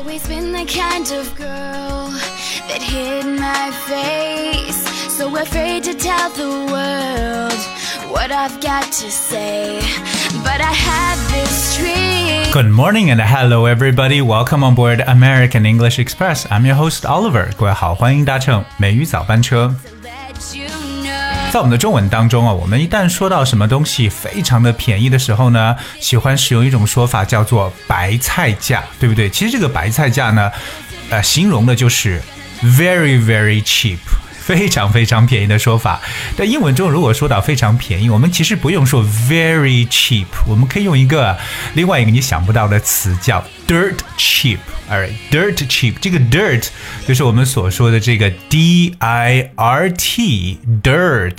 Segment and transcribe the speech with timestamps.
[0.00, 2.08] always been the kind of girl
[2.68, 4.76] that hid my face.
[5.16, 7.60] So afraid to tell the world
[8.10, 9.80] what I've got to say.
[10.42, 12.52] But I have this dream.
[12.52, 14.20] Good morning and hello everybody.
[14.22, 16.46] Welcome on board American English Express.
[16.50, 17.50] I'm your host Oliver.
[17.56, 19.74] 各位好，欢迎搭乘美语早班车。
[19.84, 20.79] to let you know.
[21.51, 29.29] 在我们的中文当中啊，我们一旦说到什么东西非常的便宜的时候呢，喜欢使用一种说法叫做“白菜价”，对不对？
[29.29, 30.49] 其实这个“白菜价”呢，
[31.09, 32.21] 呃，形容的就是
[32.63, 33.97] very very cheap。
[34.51, 36.01] 非常非常便宜的说法，
[36.35, 41.37] 在英文中，如果说到非常便宜，我们其实不用说 very cheap，我们可以用一个
[41.73, 44.57] 另外一个你想不到的词叫 dirt cheap。
[44.89, 46.67] Alright，dirt cheap，这个 dirt
[47.07, 51.37] 就是我们所说的这个 d i r t，dirt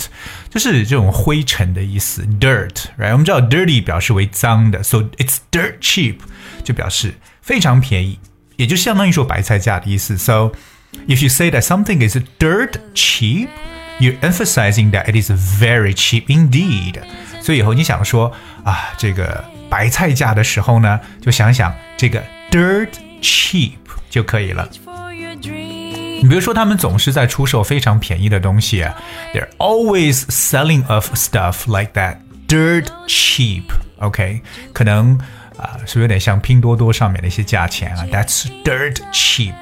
[0.49, 2.85] 就是这种灰尘的意思，dirt。
[2.97, 6.15] Right，我们知道 dirty 表示为脏的，so it's dirt cheap
[6.63, 8.17] 就表示非常便宜，
[8.55, 10.17] 也就相当于说白菜价的意思。
[10.17, 10.53] So
[11.06, 13.48] If you say that something is dirt cheap,
[14.00, 17.00] you're emphasizing that it is very cheap indeed.
[17.42, 18.32] 所以以后你想说
[18.64, 22.88] 啊，这个白菜价的时候呢，就想想这个 dirt
[23.20, 23.72] cheap
[24.10, 24.68] 就可以了。
[24.84, 26.22] For your dream.
[26.22, 28.96] 你比如说，他们总是在出售非常便宜的东西啊，
[29.32, 33.64] They're always selling of stuff like that dirt cheap.
[33.98, 35.18] OK，可能
[35.56, 38.04] 啊、是不是有点像拼多多上面的一些价钱啊？
[38.10, 39.54] That's dirt cheap.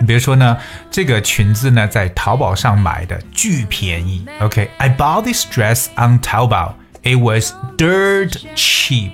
[0.00, 0.56] 你比如说呢，
[0.90, 4.26] 这个裙子呢在淘宝上买的巨便宜。
[4.40, 6.72] OK，I、bought this dress on Taobao.
[7.02, 9.12] It was dirt cheap。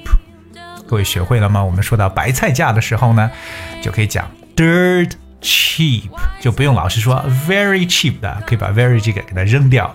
[0.87, 1.65] 各位学会了吗？
[1.65, 3.29] 我们说到白菜价的时候呢，
[3.83, 5.11] 就可以讲 dirt
[5.43, 9.95] cheap，就不用老是说 very cheap 的，可以把 very 这个给它扔掉。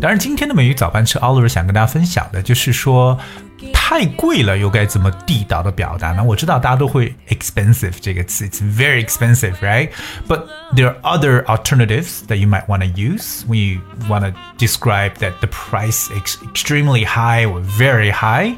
[0.00, 3.18] 当然，今天的美语早班车，Oliver 想跟大家分享的就是说，
[3.81, 6.23] 太贵了又该怎么地道的表达呢？
[6.23, 9.89] 我知道大家都会 expensive 这个词，it's very expensive, right?
[10.27, 14.33] But there are other alternatives that you might want to use when you want to
[14.57, 18.55] describe that the price is extremely high or very high.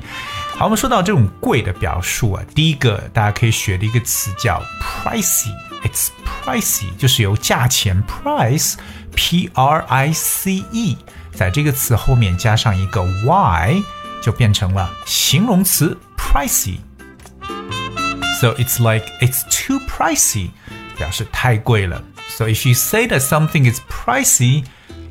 [0.58, 6.10] 好，我们说到这种贵的表述啊，第一个大家可以学的一个词叫 pricey。It's
[6.44, 10.98] pricey，就是由价钱 price，p r i c e，
[11.34, 13.82] 在这个词后面加上一个 y，
[14.24, 20.52] 就变成了形容词 pricey。So it's like it's too pricey，
[20.98, 22.02] 表示太贵了。
[22.30, 24.64] So if you say that something is pricey,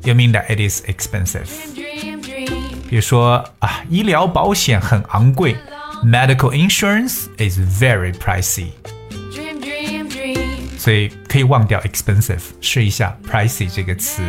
[0.03, 1.47] you mean that it is expensive。
[1.75, 2.49] Dream, dream.
[2.89, 5.55] 比如说啊，医疗保险很昂贵，
[6.03, 8.69] medical insurance is very pricey。
[9.31, 10.79] Dream, dream, dream.
[10.79, 14.23] 所以可以忘掉 expensive，试一下 pricey 这个词。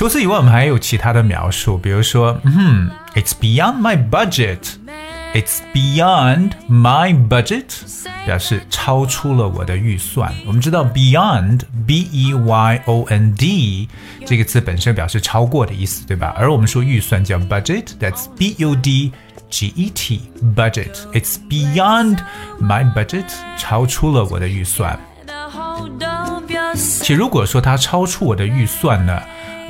[0.00, 7.64] 除此以外，我们还有其他的描述，比如说，嗯，It's beyond my budget。It's beyond my budget，
[8.24, 10.32] 表示超出了我的预算。
[10.46, 13.86] 我们知道 beyond，b e y o n d
[14.24, 16.34] 这个词本身表示超过的意思，对吧？
[16.38, 19.12] 而我们说预算叫 budget，that's b u d
[19.50, 22.18] g e t，budget。It's beyond
[22.58, 23.26] my budget，
[23.58, 24.98] 超出了我的预算。
[25.26, 29.20] The hold of your 其实如果说它超出我的预算呢，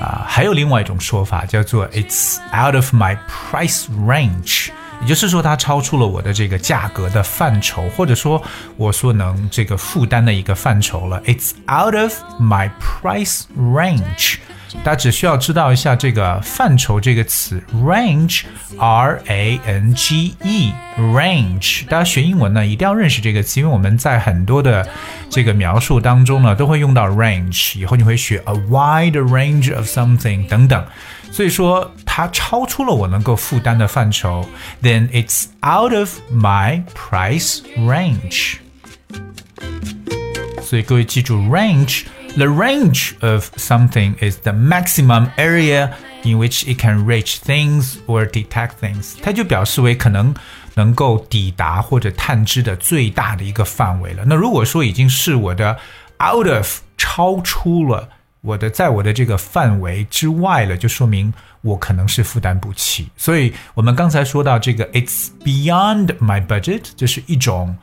[0.01, 4.69] 啊、还有另外一种说法叫做 "It's out of my price range"，
[5.01, 8.41] 也就是说它超出了我的这个价格的范畴，或者说
[8.77, 11.21] 我所能这个负担的一个范畴了。
[11.25, 14.37] It's out of my price range。
[14.83, 21.85] 大家只需要知道一下这个范畴这个词，range，r a n g e，range。
[21.85, 24.87] 大家学英文呢，一定要认识这个词，因为我们在很多的
[25.29, 27.77] 这个描述当中呢，都会用到 range。
[27.77, 30.85] 以后你会学 a wide range of something 等等。
[31.31, 34.45] 所以说，它超出了我能够负担的范畴
[34.81, 38.55] ，then it's out of my price range。
[40.70, 45.90] 所以各位记住 range。The range of something is the maximum area
[46.22, 49.14] in which it can reach things or detect things。
[49.22, 50.34] 它就表示为可能
[50.74, 54.22] 能够抵达或者探知的最大的一个范围了。
[54.26, 55.78] 那如果说已经是我的
[56.22, 58.06] out of 超出了
[58.42, 61.32] 我的在我的这个范围之外了，就说明
[61.62, 63.08] 我可能是负担不起。
[63.16, 67.74] 所以我们刚才说到这个 it's beyond my budget，这是一种。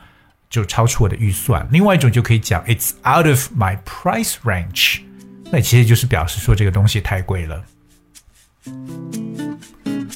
[0.48, 1.66] 就超出我的预算。
[1.70, 5.00] 另外一种就可以讲 it's out of my price range，
[5.50, 7.64] 那其实就是表示说这个东西太贵了。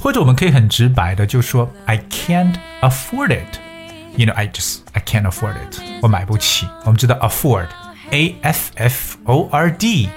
[0.00, 6.67] 或者我们可以很直白的就说 I can't afford it。You know, I just I can't afford it，我买不起。
[6.85, 10.09] 我们知道 afford，a f f o r d，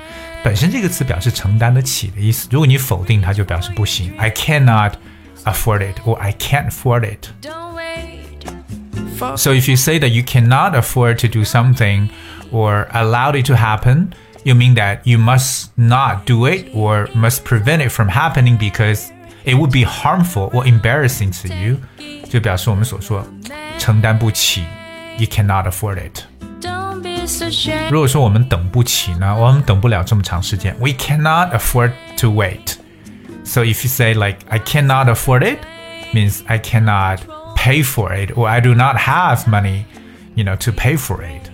[0.43, 2.47] 本身这个词表示承担得起的意思。
[2.51, 4.11] 如果你否定它，就表示不行。
[4.17, 4.93] I cannot
[5.43, 7.27] afford it，or I can't afford it。
[9.15, 12.09] Don't wait So if you say that you cannot afford to do something
[12.51, 14.13] or allow it to happen,
[14.43, 19.11] you mean that you must not do it or must prevent it from happening because
[19.45, 21.77] it would be harmful or embarrassing to you.
[22.29, 23.25] 就表示我们所说
[23.77, 24.63] 承担不起，
[25.17, 26.23] you cannot afford it。
[27.89, 35.59] 如果说我们等不起呢，我们等不了这么长时间，we cannot afford to wait。So if you say like I cannot afford it,
[36.13, 37.19] means I cannot
[37.66, 39.84] pay for it or I do not have money,
[40.36, 41.50] you know, to pay for it.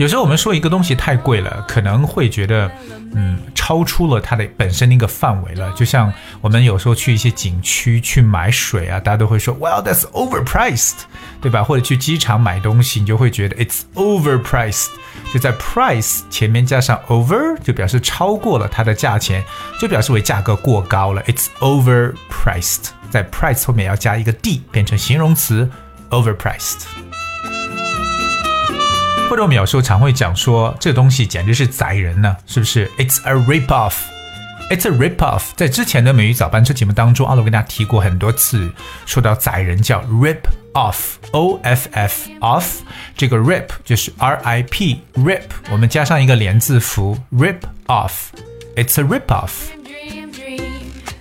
[0.00, 2.68] 有时候我们说一个东西太贵了，可能会觉得，
[3.14, 5.70] 嗯，超出了它的本身的一个范围了。
[5.72, 11.02] 就像我们有时候去一些景区去买水啊，大家都会说，Well, that's overpriced，
[11.40, 11.62] 对吧？
[11.62, 14.88] 或者去机场买东西，你就会觉得 it's overpriced。
[15.32, 19.44] 就在 price 前面加上 over，就表示超过了它的价钱，
[19.78, 21.22] 就表示为价格过高了。
[21.24, 25.68] It's overpriced，在 price 后面要加一个 d，变成形容词
[26.10, 26.84] overpriced。
[29.28, 33.94] 或者我们有时候常会讲说，这东西简直是宰人呢，是不是？It's a rip off。
[34.70, 35.50] It's a rip off。
[35.56, 38.70] 在之前的美语早班车节目当中，阿罗跟大家提过很多次，
[39.04, 40.42] 说到宰人叫 rip
[40.74, 42.78] off，O F F off。
[43.16, 45.42] 这个 rip 就是 R I P rip，
[45.72, 48.12] 我们加上一个连字符 rip off。
[48.76, 49.79] It's a rip off。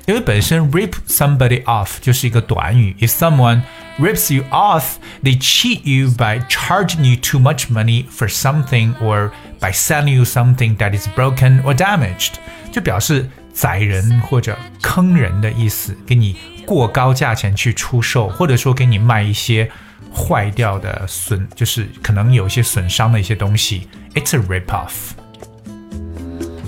[0.08, 3.62] 因为本身 rip somebody off 就是一个短语，if someone
[3.98, 9.30] rips you off, they cheat you by charging you too much money for something or
[9.60, 12.34] by selling you something that is broken or damaged，
[12.70, 19.70] 就表示宰人或者坑人的意思，给你过高价钱去出售，或者说给你卖一些
[20.12, 23.88] 坏掉的损，就是可能有一些损伤的一些东西。
[24.14, 25.12] It's a rip off，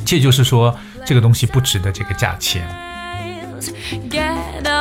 [0.05, 2.67] 这就是说这个东西不值得这个价钱。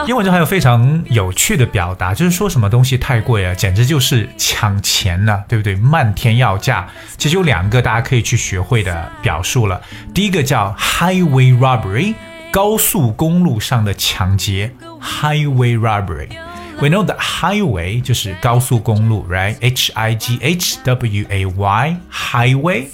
[0.07, 5.75] 英文中还有非常有趣的表达，就是说什么东西太贵啊，简直就是抢钱了，对不对？
[5.75, 6.87] 漫天要价。
[7.17, 9.81] 其实有两个大家可以去学会的表述了。
[10.13, 12.13] 第一个叫 highway robbery，
[12.51, 14.71] 高速公路上的抢劫。
[15.01, 22.85] highway robbery。We know that highway 就是高速公路，right？H I G H W A Y，highway。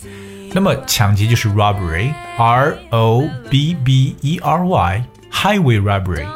[0.53, 5.03] 那么抢劫就是 robbery，R O B B E R Y。
[5.36, 6.26] Highway robbery，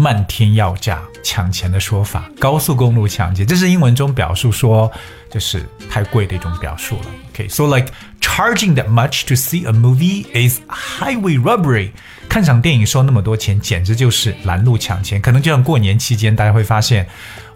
[0.00, 4.90] 漫天要价抢钱的说法，高速公路抢劫，这是英文中表述说
[5.30, 7.06] 就是太贵的一种表述了。
[7.28, 11.90] OK，so、like charging that much to see a movie is highway robbery。
[12.30, 15.20] 看场电影收那么多钱，简直就是拦路抢钱。
[15.20, 17.06] 可能就像过年期间，大家会发现，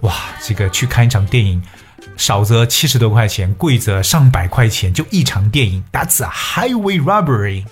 [0.01, 0.13] 哇，
[0.43, 1.63] 这个去看一场电影，
[2.19, 7.65] 少则七十多块钱，贵则上百块钱，就一场电影，That's a highway robbery。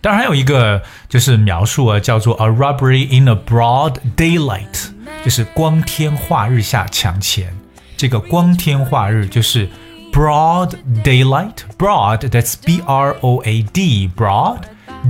[0.00, 4.88] 当然还有一个就是描述啊，叫做 a robbery in a broad daylight，
[5.24, 7.52] 就是光天化日下抢钱。
[7.96, 9.68] 这个光天化日就是
[10.12, 14.58] broad daylight，broad that's B R O A D broad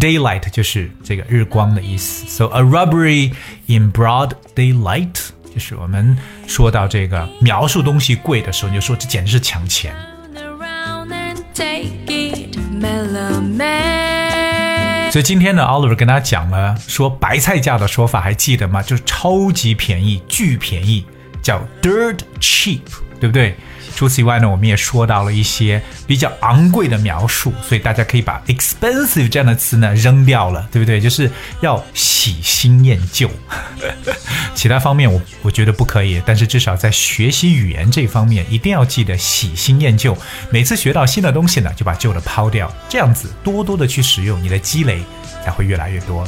[0.01, 2.27] daylight 就是这个日光的意思。
[2.29, 3.33] So a robbery
[3.67, 5.15] in broad daylight
[5.53, 6.17] 就是我们
[6.47, 9.95] 说到这个描述东西贵的时候，你就说这简直是抢钱。
[15.12, 18.82] 所以今天呢，Oliver 跟大家讲了说白菜价的说法，还记得吗？
[18.82, 21.06] 就是超级便宜，巨便宜，
[21.42, 22.80] 叫 dirt cheap，
[23.20, 23.54] 对不对？
[23.96, 31.00] 除此以外呢，我们也说到了一些比较昂贵的描述，所以大家可以把 expensive 这样的词呢扔掉了，对不对？
[31.00, 31.30] 就是
[31.62, 33.30] 要喜新厌旧。
[34.56, 40.18] 其他方面我我觉得不可以，但是至少在学习语言这方面，一定要记得喜新厌旧。
[40.50, 45.02] 每次学到新的东西呢，就把旧的抛掉，这样子多多的去使用，你的积累
[45.44, 46.28] 才会越来越多。